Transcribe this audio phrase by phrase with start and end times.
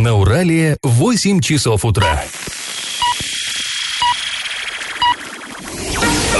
[0.00, 2.24] На Урале 8 часов утра.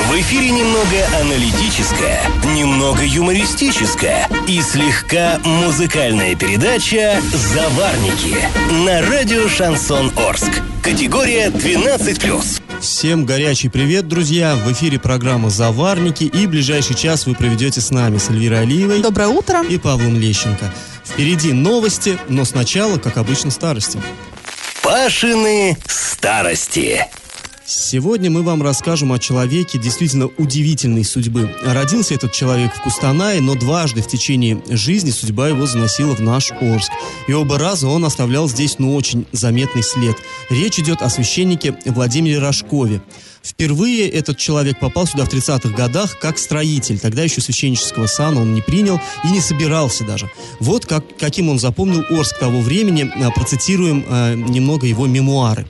[0.09, 2.23] В эфире немного аналитическая,
[2.57, 8.39] немного юмористическая и слегка музыкальная передача «Заварники»
[8.87, 10.63] на радио «Шансон Орск».
[10.83, 12.63] Категория 12+.
[12.81, 14.57] Всем горячий привет, друзья!
[14.57, 19.29] В эфире программа «Заварники» и ближайший час вы проведете с нами, с Эльвирой Алиевой Доброе
[19.29, 19.63] утро.
[19.69, 20.73] и Павлом Лещенко.
[21.11, 24.01] Впереди новости, но сначала, как обычно, старости.
[24.83, 27.07] Пашины старости.
[27.73, 31.55] Сегодня мы вам расскажем о человеке действительно удивительной судьбы.
[31.63, 36.51] Родился этот человек в Кустанае, но дважды в течение жизни судьба его заносила в наш
[36.51, 36.91] Орск.
[37.29, 40.17] И оба раза он оставлял здесь, ну, очень заметный след.
[40.49, 43.03] Речь идет о священнике Владимире Рожкове.
[43.41, 46.99] Впервые этот человек попал сюда в 30-х годах как строитель.
[46.99, 50.29] Тогда еще священнического сана он не принял и не собирался даже.
[50.59, 53.09] Вот как, каким он запомнил Орск того времени.
[53.15, 55.69] А, Процитируем а, немного его мемуары.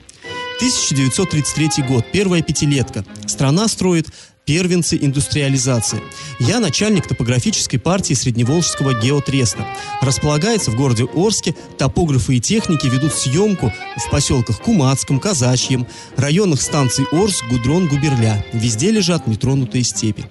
[0.61, 3.03] 1933 год, первая пятилетка.
[3.25, 4.09] Страна строит
[4.45, 5.99] первенцы индустриализации.
[6.39, 9.65] Я начальник топографической партии Средневолжского геотреста.
[10.01, 17.05] Располагается в городе Орске, топографы и техники ведут съемку в поселках Кумацком, Казачьем, районах станций
[17.11, 18.45] Орск, Гудрон, Губерля.
[18.53, 20.29] Везде лежат нетронутые степи.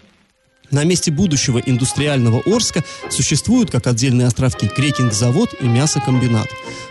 [0.70, 6.48] На месте будущего индустриального Орска существуют, как отдельные островки, крекинг-завод и мясокомбинат.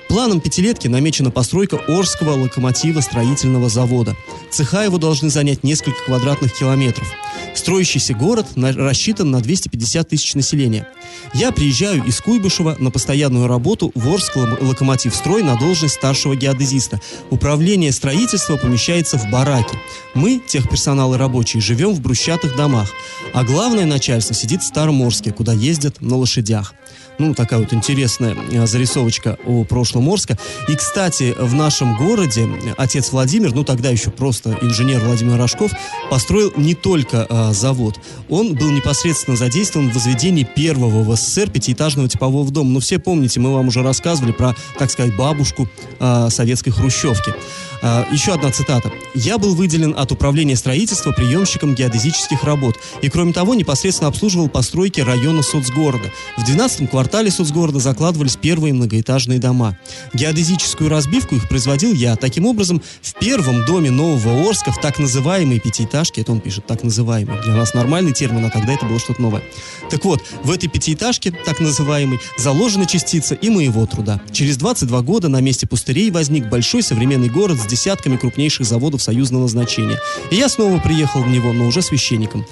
[0.10, 4.18] Планом пятилетки намечена постройка Орского локомотиво-строительного завода.
[4.52, 7.08] Цеха его должны занять несколько квадратных километров.
[7.54, 10.88] Строящийся город рассчитан на 250 тысяч населения.
[11.34, 17.00] Я приезжаю из Куйбышева на постоянную работу в Орск локомотивстрой на должность старшего геодезиста.
[17.30, 19.78] Управление строительства помещается в бараке.
[20.16, 22.90] Мы, техперсонал и рабочие, живем в брусчатых домах.
[23.34, 26.74] А главное начальство сидит в Старом Орске, куда ездят на лошадях.
[27.20, 30.38] Ну, такая вот интересная э, зарисовочка о прошлом Орска.
[30.70, 35.74] И, кстати, в нашем городе отец Владимир, ну, тогда еще просто инженер Владимир Рожков,
[36.10, 38.00] построил не только э, завод.
[38.30, 42.70] Он был непосредственно задействован в возведении первого в СССР пятиэтажного типового дома.
[42.72, 45.68] Ну, все помните, мы вам уже рассказывали про, так сказать, бабушку
[46.00, 47.34] э, советской хрущевки.
[47.82, 48.92] А, Еще одна цитата.
[49.16, 55.00] «Я был выделен от управления строительства приемщиком геодезических работ и, кроме того, непосредственно обслуживал постройки
[55.00, 56.12] района соцгорода.
[56.38, 59.78] В 12-м квартале соцгорода закладывались первые многоэтажные дома.
[60.14, 62.16] Геодезическую разбивку их производил я.
[62.16, 66.84] Таким образом, в первом доме Нового Орска, в так называемой пятиэтажке, это он пишет, так
[66.84, 69.44] называемый, для нас нормальный термин, а тогда это было что-то новое.
[69.90, 74.22] Так вот, в этой пятиэтажке, так называемой, заложена частица и моего труда.
[74.32, 79.48] Через 22 года на месте пустырей возник большой современный город с десятками крупнейших заводов союзного
[79.48, 80.00] значения.
[80.32, 82.46] И я снова приехал в него, но уже священником.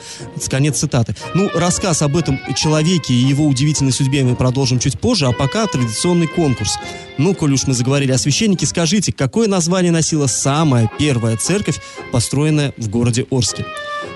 [0.50, 1.16] Конец цитаты.
[1.36, 5.68] Ну, рассказ об этом человеке и его удивительной судьбе мы продолжим чуть позже, а пока
[5.68, 6.80] традиционный конкурс.
[7.18, 11.82] Ну, коль уж мы заговорили о священнике, скажите, какое название носила самая первая церковь,
[12.14, 13.66] построенная в городе Орске?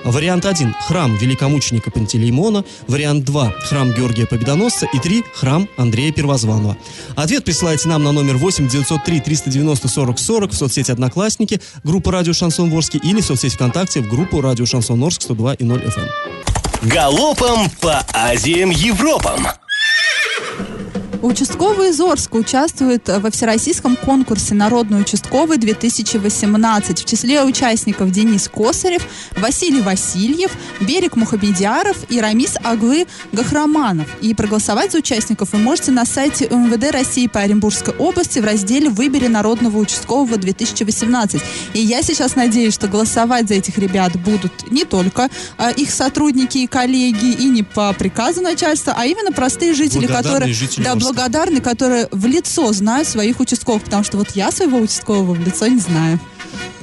[0.05, 2.63] Вариант 1– храм великомученика Пантелеймона.
[2.87, 4.87] Вариант 2– храм Георгия Победоносца.
[4.93, 6.77] И 3– храм Андрея Первозванного.
[7.17, 12.31] Ответ присылайте нам на номер 8 903 390 40 40 в соцсети «Одноклассники», группа «Радио
[12.31, 16.09] Шансон Ворске» или в соцсети ВКонтакте в группу «Радио Шансон Орск» 102 и 0 FM.
[16.83, 19.45] Галопом по Азиям Европам.
[21.21, 26.95] Участковый из Орска участвует во всероссийском конкурсе «Народный участковый 2018».
[26.99, 29.05] В числе участников Денис Косарев,
[29.37, 34.07] Василий Васильев, Берег Мухамедиаров и Рамис Аглы Гахраманов.
[34.21, 38.89] И проголосовать за участников вы можете на сайте МВД России по Оренбургской области в разделе
[38.89, 41.39] «Выбери народного участкового 2018».
[41.75, 46.57] И я сейчас надеюсь, что голосовать за этих ребят будут не только а, их сотрудники
[46.57, 51.10] и коллеги, и не по приказу начальства, а именно простые жители, Благодарные которые жители да.
[51.11, 55.67] Благодарны, которые в лицо знают своих участковых, потому что вот я своего участкового в лицо
[55.67, 56.19] не знаю.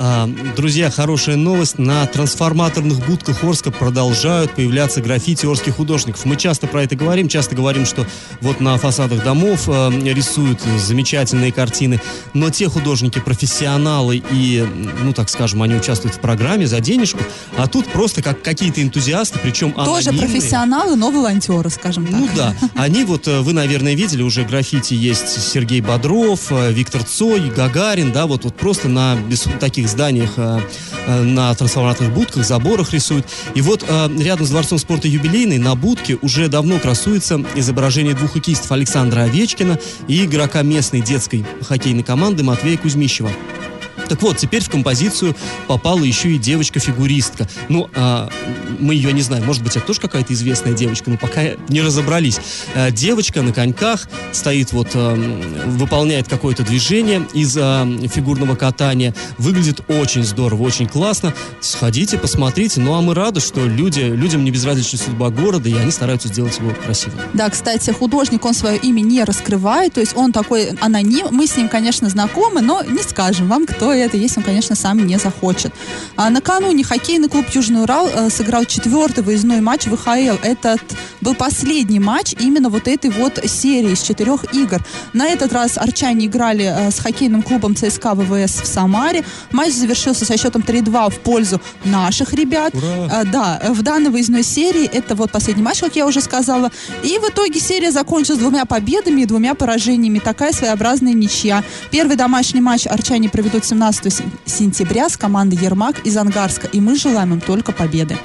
[0.00, 1.78] А, Друзья, хорошая новость.
[1.78, 6.24] На трансформаторных будках Орска продолжают появляться граффити орских художников.
[6.24, 8.06] Мы часто про это говорим, часто говорим, что
[8.40, 12.00] вот на фасадах домов э, рисуют замечательные картины,
[12.32, 14.64] но те художники профессионалы и,
[15.02, 17.18] ну так скажем, они участвуют в программе за денежку,
[17.56, 20.28] а тут просто как какие-то энтузиасты, причем Тоже анонимные.
[20.32, 22.14] профессионалы, но волонтеры, скажем так.
[22.20, 27.02] Ну да, они вот, э, вы, наверное, видели, уже граффити есть Сергей Бодров, э, Виктор
[27.02, 30.60] Цой, Гагарин, да, вот, вот просто на без- таких зданиях, э,
[31.06, 33.26] э, на трансформаторных будках, заборах рисуют.
[33.54, 38.32] И вот э, рядом с Дворцом спорта юбилейный на будке уже давно красуется изображение двух
[38.32, 43.30] хоккеистов Александра Овечкина и игрока местной детской хоккейной команды Матвея Кузьмищева.
[44.08, 47.48] Так вот, теперь в композицию попала еще и девочка-фигуристка.
[47.68, 48.30] Ну, а,
[48.78, 52.40] мы ее не знаем, может быть, это тоже какая-то известная девочка, но пока не разобрались.
[52.74, 55.14] А, девочка на коньках стоит вот, а,
[55.66, 59.14] выполняет какое-то движение из а, фигурного катания.
[59.36, 61.34] Выглядит очень здорово, очень классно.
[61.60, 62.80] Сходите, посмотрите.
[62.80, 66.58] Ну, а мы рады, что люди, людям не безразлична судьба города, и они стараются сделать
[66.58, 67.20] его красивым.
[67.34, 71.28] Да, кстати, художник, он свое имя не раскрывает, то есть он такой аноним.
[71.30, 75.06] Мы с ним, конечно, знакомы, но не скажем вам, кто это, если он, конечно, сам
[75.06, 75.72] не захочет.
[76.16, 80.38] А накануне хоккейный клуб Южный Урал э, сыграл четвертый выездной матч в ВХЛ.
[80.42, 80.80] Этот
[81.20, 84.80] был последний матч именно вот этой вот серии из четырех игр.
[85.12, 89.24] На этот раз арчане играли э, с хоккейным клубом ЦСКА ВВС в Самаре.
[89.52, 92.74] Матч завершился со счетом 3-2 в пользу наших ребят.
[92.74, 93.22] Ура!
[93.22, 96.70] Э, да, в данной выездной серии это вот последний матч, как я уже сказала.
[97.02, 100.18] И в итоге серия закончилась двумя победами и двумя поражениями.
[100.18, 101.64] Такая своеобразная ничья.
[101.90, 106.66] Первый домашний матч арчане проведут 17 сен- сентября с командой Ермак из Ангарска.
[106.68, 108.18] И мы желаем им только победы.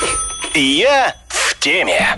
[0.54, 2.18] Я в теме.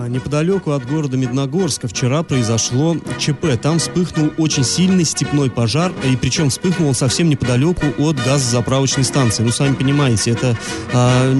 [0.00, 3.58] А, Неподалеку от города Медногорска вчера произошло ЧП.
[3.60, 9.42] Там вспыхнул очень сильный степной пожар, и причем вспыхнул он совсем неподалеку от газозаправочной станции.
[9.42, 10.56] Ну, сами понимаете, это
[10.92, 11.34] а,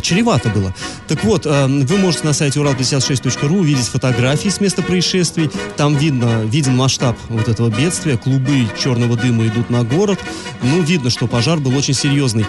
[0.00, 0.74] чревато было.
[1.08, 5.50] Так вот, вы можете на сайте урал56.ру увидеть фотографии с места происшествий.
[5.76, 8.16] Там видно, виден масштаб вот этого бедствия.
[8.16, 10.20] Клубы черного дыма идут на город.
[10.62, 12.46] Ну, видно, что пожар был очень серьезный.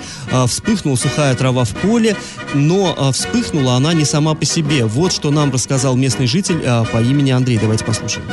[0.48, 2.16] Вспыхнула сухая трава в поле,
[2.54, 4.86] но вспыхнула она не сама по себе.
[4.86, 7.57] Вот что нам рассказал местный житель а, по имени Андрей.
[7.60, 8.28] Давайте послушаем.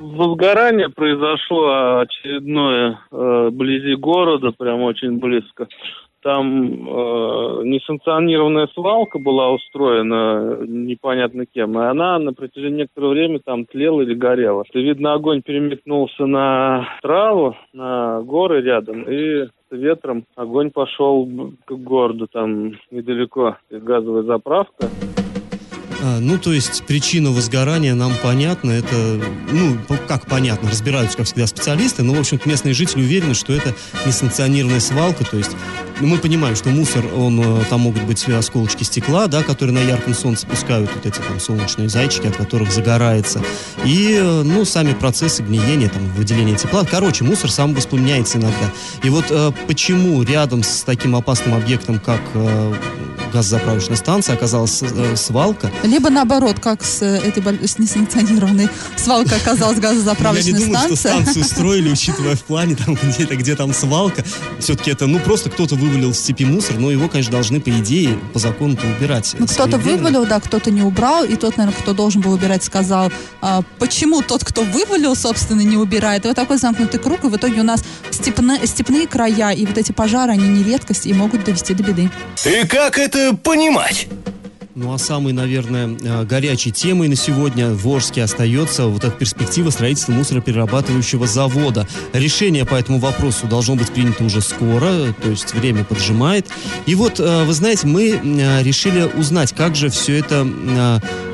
[0.00, 5.66] Возгорание произошло очередное э, вблизи города, прям очень близко.
[6.22, 13.64] Там э, несанкционированная свалка была устроена непонятно кем, и она на протяжении некоторого времени там
[13.64, 14.64] тлела или горела.
[14.74, 21.26] И, видно, огонь переметнулся на траву, на горы рядом, и ветром огонь пошел
[21.64, 24.88] к городу, там недалеко газовая заправка.
[26.02, 28.70] А, ну, то есть причина возгорания нам понятна.
[28.70, 29.20] Это,
[29.52, 32.02] ну, как понятно, разбираются, как всегда, специалисты.
[32.02, 33.74] Но, в общем-то, местные жители уверены, что это
[34.06, 35.24] несанкционированная свалка.
[35.24, 35.50] То есть
[36.00, 39.82] ну, мы понимаем, что мусор, он, э, там могут быть осколочки стекла, да, которые на
[39.82, 43.42] ярком солнце пускают вот эти там солнечные зайчики, от которых загорается.
[43.84, 46.84] И, э, ну, сами процессы гниения, там, выделения тепла.
[46.84, 48.70] Короче, мусор сам воспламеняется иногда.
[49.02, 52.74] И вот э, почему рядом с таким опасным объектом, как э,
[53.32, 59.82] газозаправочная станция, оказалась э, свалка, Либо наоборот, как с этой с несанкционированной свалкой оказалась Я
[59.82, 61.22] не газозаправочная думаю, что станция.
[61.22, 64.24] станцию строили, учитывая в плане, там где-то, где там свалка.
[64.58, 68.16] Все-таки это, ну, просто кто-то вывалил в степи мусор, но его, конечно, должны, по идее,
[68.32, 69.34] по закону убирать.
[69.38, 73.12] Ну, кто-то вывалил, да, кто-то не убрал, и тот, наверное, кто должен был убирать, сказал,
[73.40, 76.24] а, почему тот, кто вывалил, собственно, не убирает.
[76.24, 79.76] И вот такой замкнутый круг, и в итоге у нас степны- степные края, и вот
[79.78, 82.10] эти пожары, они не редкость и могут довести до беды.
[82.44, 84.06] И как это понимать?
[84.82, 89.68] Ну, а самой, наверное, э, горячей темой на сегодня в Орске остается вот эта перспектива
[89.68, 91.86] строительства мусороперерабатывающего завода.
[92.14, 96.46] Решение по этому вопросу должно быть принято уже скоро, то есть время поджимает.
[96.86, 100.48] И вот, э, вы знаете, мы э, решили узнать, как же все это...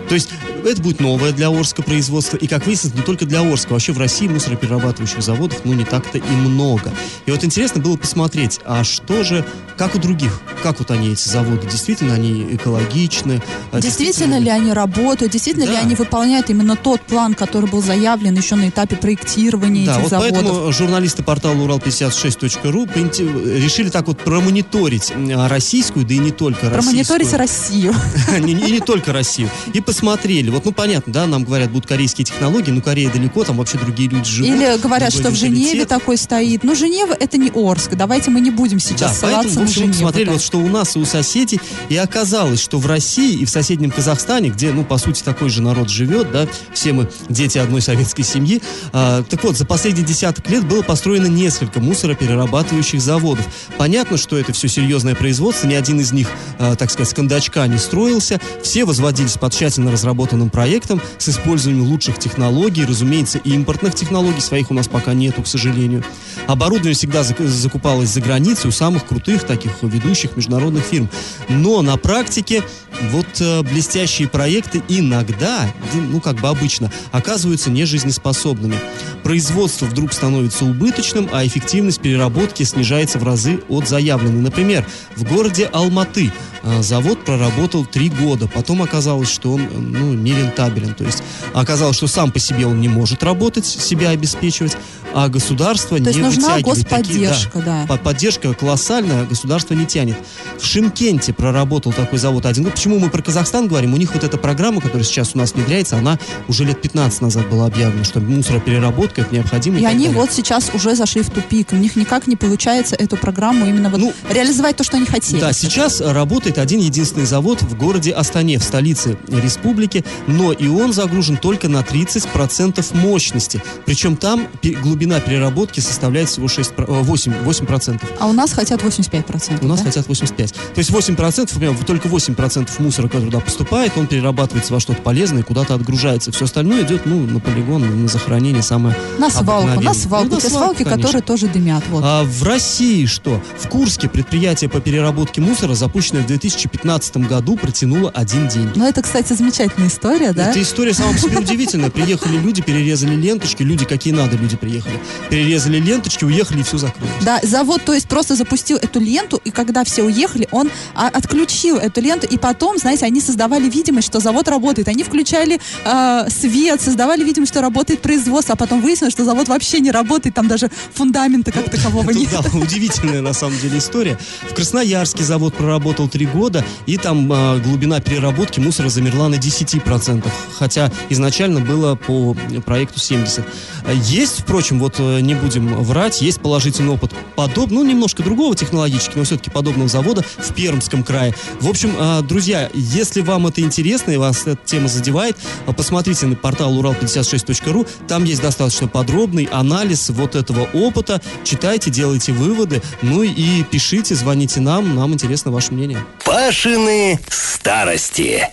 [0.09, 0.31] То есть
[0.69, 3.73] это будет новое для Орска производство, и, как выяснилось, не только для Орска.
[3.73, 6.93] Вообще в России мусороперерабатывающих заводов, ну, не так-то и много.
[7.27, 9.45] И вот интересно было посмотреть, а что же,
[9.77, 13.43] как у других, как вот они, эти заводы, действительно они экологичны?
[13.73, 15.81] а Действительно ли они работают, действительно ли Да.
[15.81, 20.11] они выполняют именно тот план, который был заявлен еще на этапе проектирования Да, этих вот
[20.11, 20.33] заводов?
[20.43, 23.25] поэтому журналисты портала Урал56.ру поинте-
[23.63, 25.13] решили так вот промониторить
[25.49, 27.93] российскую, да и не только Промониторить российскую.
[27.93, 27.95] Россию.
[28.41, 29.51] не, не- не только Россию.
[29.73, 30.51] И посмотрели.
[30.57, 34.09] Вот, ну, понятно, да, нам говорят, будут корейские технологии, но Корея далеко, там вообще другие
[34.09, 34.51] люди живут.
[34.53, 36.65] Или говорят, что в Женеве такой стоит.
[36.65, 37.95] Ну, Женева это не Орск.
[37.95, 39.93] Давайте мы не будем Да, сейчас поэтому, ссылаться в на общем, мы Женеву.
[39.93, 40.33] посмотрели, да.
[40.33, 41.61] вот, что у нас и у соседей,
[41.91, 45.61] и оказалось, что в России и в соседнем Казахстане, где, ну, по сути, такой же
[45.61, 48.63] народ живет, да, все мы дети одной советской семьи,
[48.95, 53.47] а, так вот, за последние десяток лет было построено несколько мусороперерабатывающих заводов.
[53.77, 57.67] Понятно, что это все серьезное производство, ни один из них, а, так сказать, с кондачка
[57.67, 63.95] не строился, все возводились по тщательно разработанным проектам с использованием лучших технологий, разумеется, и импортных
[63.95, 66.05] технологий, своих у нас пока нету, к сожалению.
[66.47, 71.09] Оборудование всегда зак- закупалось за границей у самых крутых таких ведущих международных фирм.
[71.49, 72.63] Но на практике
[73.11, 78.77] вот э, блестящие проекты иногда, ну как бы обычно, оказываются нежизнеспособными.
[79.23, 84.41] Производство вдруг становится убыточным, а эффективность переработки снижается в разы от заявленной.
[84.41, 84.87] Например,
[85.17, 86.33] в городе Алматы
[86.81, 90.95] завод проработал три года, потом оказалось, что он ну, не рентабелен.
[90.95, 91.23] То есть
[91.55, 94.77] оказалось, что сам по себе он не может работать, себя обеспечивать,
[95.19, 97.87] а государство То не есть нужна вытягивает такие- господдержка, да.
[97.89, 100.17] По- Поддержка колоссальная, государство не тянет.
[100.61, 102.65] В Шимкенте проработал такой завод один.
[102.65, 103.95] Ну, почему мы про Казахстан говорим?
[103.95, 106.19] У них вот эта программа, которая сейчас у нас внедряется, она
[106.49, 109.79] уже лет 15 назад была объявлена, что мусоропереработка это необходимо.
[109.79, 110.21] И так они далее.
[110.21, 111.73] вот сейчас уже зашли в тупик.
[111.73, 115.41] У них никак не получается эту программу именно вот Ну, реализовать то, что они хотели.
[115.41, 120.93] Да, сейчас работает один единственный завод в городе Астане, в столице республики, но и он
[120.93, 123.63] загружен только на 30% мощности.
[123.85, 128.03] Причем там пе- глубина переработки составляет всего 6, про- э, 8, 8%.
[128.19, 129.65] А у нас хотят 85%.
[129.65, 129.87] У нас да?
[129.87, 130.53] хотят 85.
[130.53, 135.41] То есть 8%, например, только 8% мусора, который туда поступает, он перерабатывается во что-то полезное
[135.41, 136.33] и куда-то отгружается.
[136.33, 140.29] Все остальное идет ну, на полигон, на захоронение самое На свалку, на свалку.
[140.29, 140.97] Ну, на Те свалки, конечно.
[140.97, 141.85] которые тоже дымят.
[141.89, 142.03] Вот.
[142.05, 143.41] А в России что?
[143.59, 148.71] В Курске предприятие по переработке мусора, запущенное в 2015 году, протянуло один день.
[148.75, 150.51] Ну, это, кстати, замечательная история, да?
[150.51, 151.91] Эта история сама по себе удивительная.
[151.91, 154.96] Приехали люди, перерезали ленточки, люди какие надо, люди приехали.
[155.31, 157.13] Перерезали ленточки, уехали и все закрылось.
[157.23, 161.77] Да, завод, то есть, просто запустил эту ленту, и когда все уехали, он а, отключил
[161.77, 164.89] эту ленту, и потом, знаете, они создавали видимость, что завод работает.
[164.89, 169.81] Они включали э, свет, создавали видимость, что работает производство, а потом выяснилось, что завод вообще
[169.81, 172.31] не работает, там даже фундамента как такового нет.
[172.31, 174.19] да, удивительная на самом деле история.
[174.51, 180.29] В Красноярске завод проработал три года, и там а, глубина переработки мусора замерла на 10%,
[180.59, 183.45] хотя изначально было по проекту 70%.
[183.87, 188.57] А Есть, впрочем, вот э, не будем врать, есть положительный опыт подобного, ну, немножко другого
[188.57, 191.35] технологически, но все-таки подобного завода в Пермском крае.
[191.61, 196.27] В общем, а, друзья, если вам это интересно и вас эта тема задевает, а, посмотрите
[196.27, 203.23] на портал урал56.ру, там есть достаточно подробный анализ вот этого опыта, читайте, делайте выводы, ну
[203.23, 206.05] и пишите, звоните нам, нам интересно ваше мнение.
[206.25, 208.49] Пашины старости.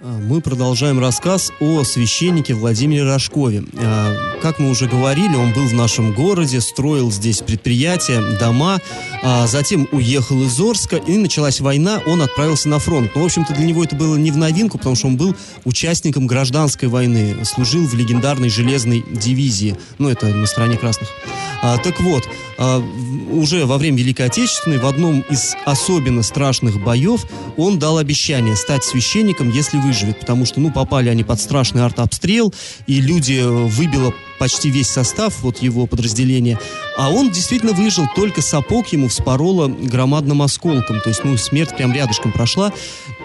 [0.00, 3.64] А, Мы продолжаем рассказ о священнике Владимире Рожкове.
[3.76, 8.80] А, Как мы уже говорили, он был в нашем городе, строил здесь предприятия, дома,
[9.22, 13.10] а затем уехал из Орска, и началась война, он отправился на фронт.
[13.14, 16.28] Но, в общем-то, для него это было не в новинку, потому что он был участником
[16.28, 21.08] гражданской войны, служил в легендарной железной дивизии, ну, это на стороне красных.
[21.60, 22.22] Так вот,
[22.58, 22.80] а,
[23.30, 27.24] уже во время Великой Отечественной в одном из особенно страшных боев
[27.56, 32.52] он дал обещание стать священником, если выживет, потому что, ну, попали они под страшный артобстрел,
[32.88, 36.58] и люди э, выбило почти весь состав вот его подразделения,
[36.96, 41.92] а он действительно выжил, только сапог ему вспороло громадным осколком, то есть, ну, смерть прям
[41.92, 42.72] рядышком прошла.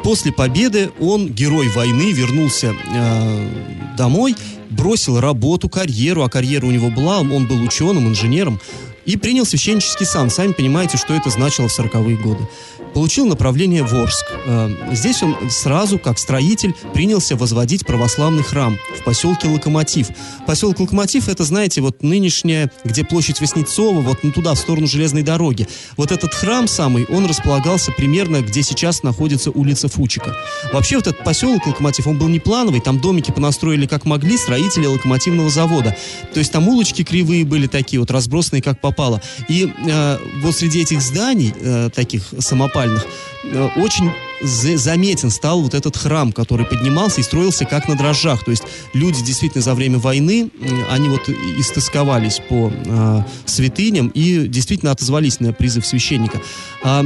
[0.04, 3.50] После победы он, герой войны, вернулся э,
[3.98, 4.36] домой,
[4.70, 8.60] бросил работу, карьеру, а карьера у него была, он был ученым, инженером,
[9.06, 10.30] и принял священнический сан.
[10.30, 12.48] Сами понимаете, что это значило в 40-е годы.
[12.94, 14.26] Получил направление в Орск.
[14.46, 20.10] Э, Здесь он сразу, как строитель, принялся возводить православный храм в поселке Локомотив.
[20.46, 25.24] Поселок Локомотив, это, знаете, вот нынешняя, где площадь Васнецова, вот ну, туда, в сторону железной
[25.24, 25.68] дороги.
[25.98, 30.36] Вот этот храм самый, он располагался примерно, где сейчас находится улица Фучика.
[30.72, 34.86] Вообще, вот этот поселок Локомотив, он был не плановый, там домики понастроили как могли строители
[34.86, 35.96] локомотивного завода.
[36.34, 39.22] То есть там улочки кривые были такие, вот разбросанные как попало.
[39.50, 43.06] И э, вот среди этих зданий, э, таких самопальных,
[43.44, 44.12] э, очень
[44.44, 48.44] заметен стал вот этот храм, который поднимался и строился как на дрожжах.
[48.44, 50.50] То есть люди действительно за время войны,
[50.90, 56.42] они вот истосковались по э, святыням и действительно отозвались на призыв священника.
[56.84, 57.06] А,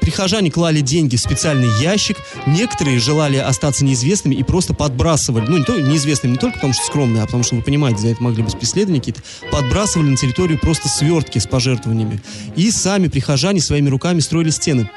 [0.00, 5.64] прихожане клали деньги в специальный ящик, некоторые желали остаться неизвестными и просто подбрасывали, ну не
[5.64, 8.42] то неизвестными не только потому, что скромные, а потому что, вы понимаете, за это могли
[8.42, 12.20] быть преследования какие-то, подбрасывали на территорию просто свертки с пожертвованиями.
[12.56, 14.90] И сами прихожане своими руками строили стены.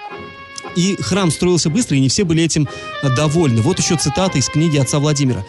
[0.77, 2.69] И храм строился быстро, и не все были этим
[3.15, 3.61] довольны.
[3.61, 5.43] Вот еще цитата из книги отца Владимира.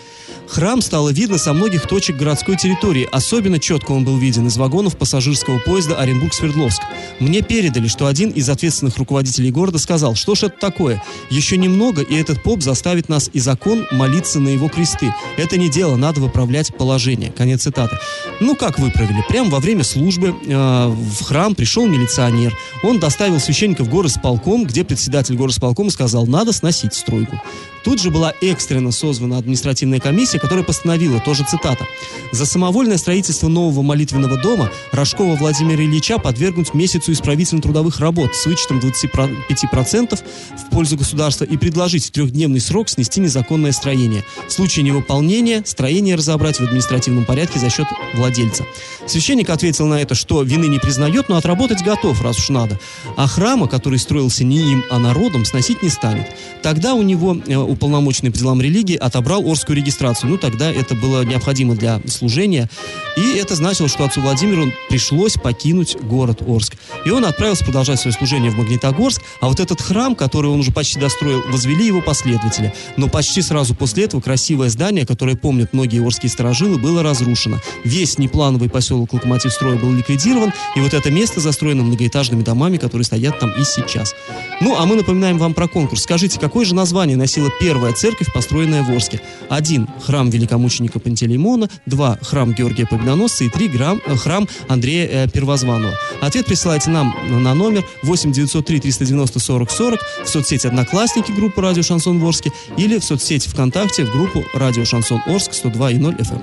[0.48, 3.06] Храм стало видно со многих точек городской территории.
[3.12, 6.82] Особенно четко он был виден из вагонов пассажирского поезда Оренбург-Свердловск.
[7.20, 11.02] Мне передали, что один из ответственных руководителей города сказал, что ж это такое?
[11.30, 15.14] Еще немного, и этот поп заставит нас и закон молиться на его кресты.
[15.36, 17.30] Это не дело, надо выправлять положение.
[17.30, 17.98] Конец цитаты.
[18.40, 19.22] Ну, как выправили?
[19.28, 22.56] Прямо во время службы э, в храм пришел милиционер.
[22.82, 27.40] Он доставил священника в горосполком, где председатель горосполкома сказал, надо сносить стройку.
[27.84, 31.86] Тут же была экстренно созвана административная комиссия, которая постановила, тоже цитата,
[32.32, 38.78] «За самовольное строительство нового молитвенного дома Рожкова Владимира Ильича подвергнуть месяцу исправительно-трудовых работ с вычетом
[38.78, 40.18] 25%
[40.56, 44.24] в пользу государства и предложить в трехдневный срок снести незаконное строение.
[44.46, 48.64] В случае невыполнения строение разобрать в административном порядке за счет владельца».
[49.06, 52.78] Священник ответил на это, что вины не признает, но отработать готов, раз уж надо.
[53.16, 56.26] А храма, который строился не им, а народом, сносить не станет.
[56.62, 61.24] Тогда у него э, уполномоченный по делам религии отобрал Орскую регистрацию Ну, тогда это было
[61.24, 62.68] необходимо для служения.
[63.16, 66.76] И это значило, что отцу Владимиру пришлось покинуть город Орск.
[67.04, 69.22] И он отправился продолжать свое служение в Магнитогорск.
[69.40, 72.74] А вот этот храм, который он уже почти достроил, возвели его последователи.
[72.96, 77.58] Но почти сразу после этого красивое здание, которое помнят многие орские сторожилы, было разрушено.
[77.84, 83.04] Весь неплановый поселок Локомотив строя был ликвидирован, и вот это место застроено многоэтажными домами, которые
[83.06, 84.14] стоят там и сейчас.
[84.60, 86.02] Ну, а мы напоминаем вам про конкурс.
[86.02, 89.20] Скажите, какое же название носила первая церковь, построенная в Орске?
[89.48, 95.28] Один– храм великомученика Пантелеймона, два– храм Георгия Победоносца и три грамм, э, храм Андрея э,
[95.28, 95.94] Первозванного.
[96.20, 101.82] Ответ присылайте нам на номер 8 903 390 40 40 в соцсети «Одноклассники» группу «Радио
[101.82, 106.42] Шансон Орске» или в соцсети ВКонтакте в группу «Радио Шансон Орск» 102,0 FM.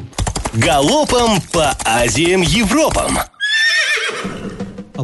[0.55, 3.17] Галопом по Азиям Европам!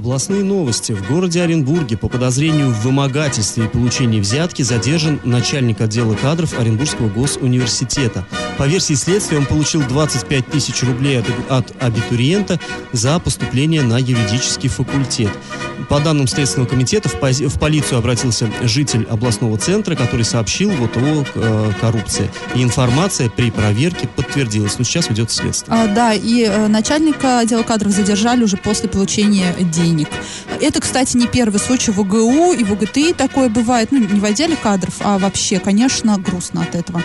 [0.02, 0.94] Областные новости.
[0.94, 7.08] В городе Оренбурге по подозрению в вымогательстве и получении взятки задержан начальник отдела кадров Оренбургского
[7.08, 8.26] госуниверситета.
[8.58, 12.60] По версии следствия он получил 25 тысяч рублей от, от абитуриента
[12.92, 15.30] за поступление на юридический факультет.
[15.90, 20.96] По данным Следственного комитета, в, пози- в полицию обратился житель областного центра, который сообщил вот
[20.98, 22.30] о э, коррупции.
[22.56, 24.78] И информация при проверке подтвердилась.
[24.78, 25.76] Но сейчас ведет следствие.
[25.76, 30.08] А, да, и э, начальника отдела кадров задержали уже после получения денег.
[30.60, 33.92] Это, кстати, не первый случай в ОГУ и в УГТИ такое бывает.
[33.92, 37.04] Ну, не в отделе кадров, а вообще, конечно, грустно от этого.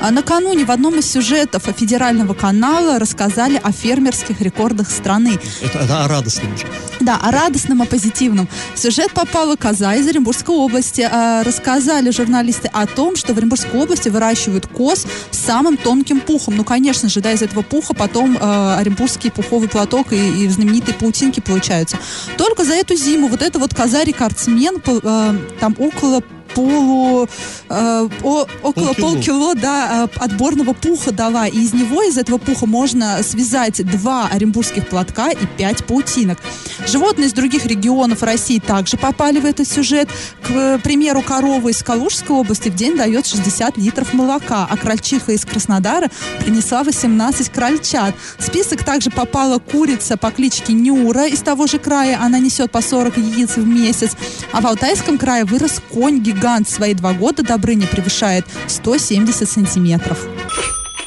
[0.00, 5.38] А накануне в одном из сюжетов федерального канала рассказали о фермерских рекордах страны.
[5.62, 6.54] Это, это о радостном.
[7.00, 8.17] Да, о радостном, о позитивном.
[8.18, 11.08] В сюжет попала коза из Оренбургской области.
[11.08, 16.56] А, Рассказали журналисты о том, что в Оренбургской области выращивают коз с самым тонким пухом.
[16.56, 20.94] Ну, конечно же, да, из этого пуха потом э, оренбургский пуховый платок и, и знаменитые
[20.94, 21.96] паутинки получаются.
[22.36, 26.22] Только за эту зиму вот эта вот коза-рекордсмен, э, там около
[26.54, 27.28] полу,
[27.68, 28.94] э, о- около Полкило.
[28.94, 31.46] полкило, да, э, отборного пуха дала.
[31.46, 36.38] И из него, из этого пуха можно связать два оренбургских платка и пять паутинок.
[36.86, 40.08] Животные из других регионов России также попали в этот сюжет.
[40.46, 45.44] К примеру, корова из Калужской области в день дает 60 литров молока, а крольчиха из
[45.44, 46.08] Краснодара
[46.40, 48.14] принесла 18 крольчат.
[48.38, 52.18] В список также попала курица по кличке Нюра из того же края.
[52.22, 54.12] Она несет по 40 яиц в месяц.
[54.52, 56.37] А в Алтайском крае вырос конь-гигант.
[56.38, 60.24] В свои два года Добрыня превышает 170 сантиметров.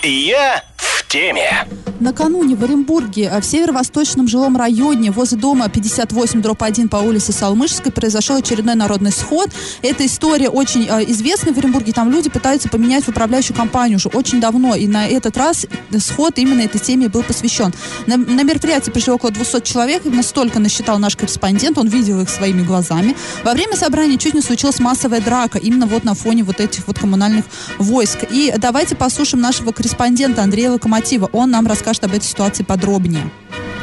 [0.03, 1.65] Я в теме.
[2.01, 7.31] Накануне в Оренбурге, э, в северо-восточном жилом районе, возле дома 58 дробь 1 по улице
[7.31, 9.51] Салмышской, произошел очередной народный сход.
[9.83, 11.93] Эта история очень э, известна в Оренбурге.
[11.93, 14.73] Там люди пытаются поменять в управляющую компанию уже очень давно.
[14.73, 15.67] И на этот раз
[15.99, 17.71] сход именно этой теме был посвящен.
[18.07, 20.01] На, на мероприятие пришло около 200 человек.
[20.03, 21.77] Именно столько насчитал наш корреспондент.
[21.77, 23.15] Он видел их своими глазами.
[23.43, 25.59] Во время собрания чуть не случилась массовая драка.
[25.59, 27.45] Именно вот на фоне вот этих вот коммунальных
[27.77, 28.25] войск.
[28.31, 31.29] И давайте послушаем нашего корреспондента Андрея Локомотива.
[31.31, 33.29] Он нам расскажет об этой ситуации подробнее.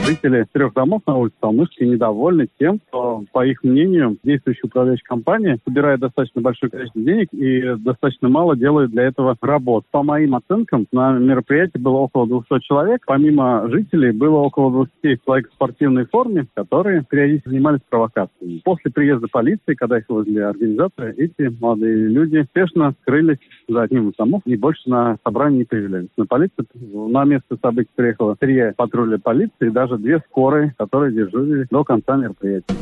[0.09, 5.59] Жители трех домов на улице Салмышки недовольны тем, что, по их мнению, действующая управляющая компания
[5.67, 9.85] собирает достаточно большое количество денег и достаточно мало делает для этого работ.
[9.91, 13.03] По моим оценкам, на мероприятии было около 200 человек.
[13.07, 18.63] Помимо жителей было около 20 человек в спортивной форме, которые периодически занимались провокациями.
[18.65, 23.37] После приезда полиции, когда их вызвали организаторы, эти молодые люди спешно скрылись
[23.69, 26.09] за одним из домов и больше на собрание не появлялись.
[26.17, 26.67] На полицию
[27.11, 32.75] на место событий приехало три патруля полиции даже две скорые, которые дежурили до конца мероприятия.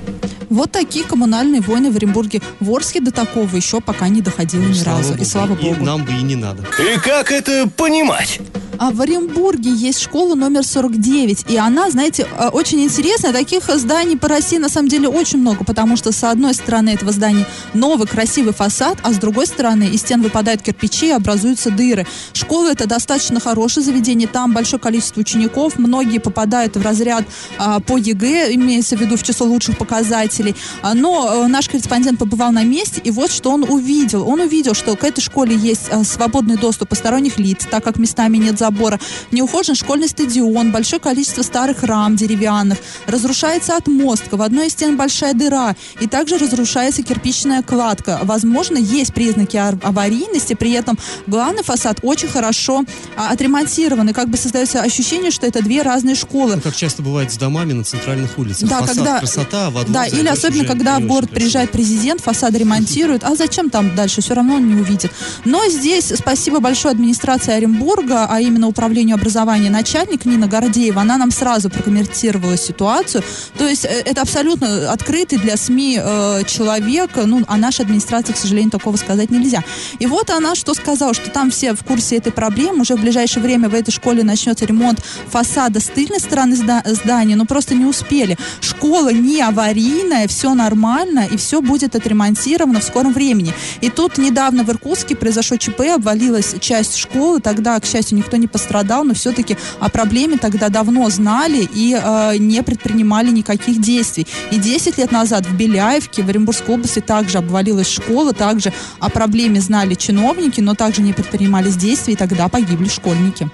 [0.51, 2.41] Вот такие коммунальные войны в Оренбурге.
[2.61, 5.15] В Орске до такого еще пока не доходило ни разу.
[5.15, 5.85] И слава И богу.
[5.85, 6.63] нам бы и не надо.
[6.79, 8.41] И как это понимать?
[8.79, 13.33] А в Оренбурге есть школа номер 49, и она, знаете, э, очень интересная.
[13.33, 17.11] Таких зданий по России на самом деле очень много, потому что с одной стороны этого
[17.11, 22.07] здания новый красивый фасад, а с другой стороны из стен выпадают кирпичи и образуются дыры.
[22.35, 27.25] Школа это достаточно хорошее заведение, там большое количество учеников, многие попадают в разряд
[27.59, 30.36] а, по ЕГЭ, имеется в виду в число лучших показателей.
[30.83, 34.29] А, но э, наш корреспондент побывал на месте, и вот что он увидел.
[34.29, 38.37] Он увидел, что к этой школе есть э, свободный доступ посторонних лиц, так как местами
[38.37, 38.99] нет забора,
[39.33, 45.35] неухожен школьный стадион, большое количество старых рам деревянных, разрушается отмостка, в одной из стен большая
[45.35, 48.21] дыра, и также разрушается кирпичная кладка.
[48.23, 52.85] Возможно, есть признаки ар- аварийности, при этом главный фасад очень хорошо
[53.17, 56.57] а, отремонтирован, и как бы создается ощущение, что это две разные школы.
[56.57, 58.69] Ну, как часто бывает с домами на центральных улицах.
[58.69, 61.71] Да, Фасад когда- красота, а во двор Да, или зайдешь особенно, когда в город приезжает
[61.71, 63.25] президент, фасад ремонтирует.
[63.25, 64.21] А зачем там дальше?
[64.21, 65.13] Все равно он не увидит.
[65.45, 71.31] Но здесь спасибо большое администрации Оренбурга, а именно управления образования начальник Нина Гордеева, она нам
[71.31, 73.23] сразу прокомментировала ситуацию.
[73.59, 78.37] То есть э, это абсолютно открытый для СМИ э, человек, ну, а нашей администрации, к
[78.37, 79.63] сожалению, такого сказать нельзя.
[79.99, 83.43] И вот она что сказала, что там все в курсе этой проблемы, уже в ближайшее
[83.43, 87.85] время в этой школе начнется ремонт фасада с тыльной стороны зда- здания, но просто не
[87.85, 88.37] успели.
[88.61, 93.53] Школа не аварийная, все нормально, и все будет отремонтировано в скором времени.
[93.81, 98.47] И тут недавно в Иркутске произошло ЧП, обвалилась часть школы, тогда, к счастью, никто не
[98.47, 104.27] пострадал, но все-таки о проблеме тогда давно знали и э, не предпринимали никаких действий.
[104.51, 109.61] И 10 лет назад в Беляевке, в Оренбургской области также обвалилась школа, также о проблеме
[109.61, 113.51] знали чиновники, но также не предпринимались действий, и тогда погибли школьники.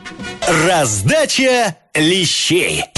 [0.66, 2.91] Раздача лещей.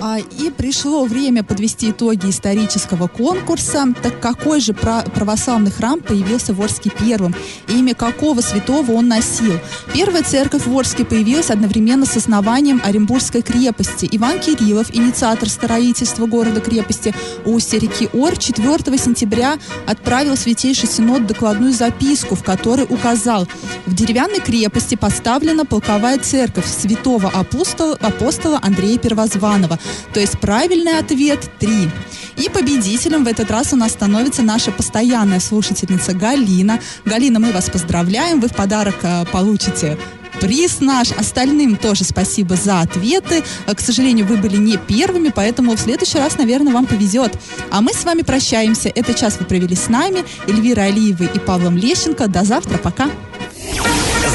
[0.00, 3.86] А, и пришло время подвести итоги исторического конкурса.
[4.02, 7.34] Так какой же пра- православный храм появился в Орске первым?
[7.68, 9.58] И имя какого святого он носил?
[9.92, 14.08] Первая церковь в Орске появилась одновременно с основанием Оренбургской крепости.
[14.10, 22.34] Иван Кириллов, инициатор строительства города-крепости устья реки Ор, 4 сентября отправил Святейший Синод докладную записку,
[22.34, 23.46] в которой указал,
[23.86, 29.78] в деревянной крепости поставлена полковая церковь святого апостола, апостола Андрея Первозванного.
[30.12, 31.90] То есть правильный ответ 3.
[32.36, 36.80] И победителем в этот раз у нас становится наша постоянная слушательница Галина.
[37.04, 38.40] Галина, мы вас поздравляем.
[38.40, 39.96] Вы в подарок э, получите
[40.40, 41.12] приз наш.
[41.12, 43.44] Остальным тоже спасибо за ответы.
[43.66, 47.38] Э, К сожалению, вы были не первыми, поэтому в следующий раз, наверное, вам повезет.
[47.70, 48.88] А мы с вами прощаемся.
[48.88, 52.28] Этот час вы провели с нами, Эльвирой Алиевой и Павлом Лещенко.
[52.28, 52.78] До завтра.
[52.78, 53.10] Пока.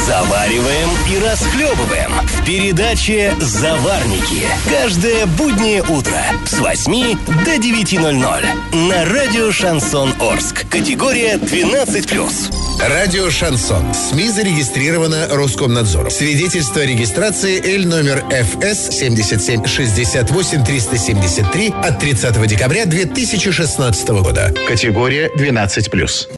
[0.09, 4.41] Завариваем и расхлебываем в передаче «Заварники».
[4.67, 10.67] Каждое буднее утро с 8 до 9.00 на радио «Шансон Орск».
[10.67, 12.89] Категория 12+.
[12.89, 13.93] Радио «Шансон».
[13.93, 16.09] СМИ зарегистрировано Роскомнадзором.
[16.09, 24.51] Свидетельство о регистрации Л номер ФС 77 68 373 от 30 декабря 2016 года.
[24.67, 26.27] Категория 12+.